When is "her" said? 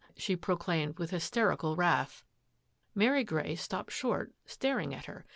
5.05-5.27